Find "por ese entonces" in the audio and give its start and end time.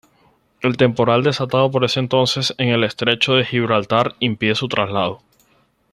1.69-2.55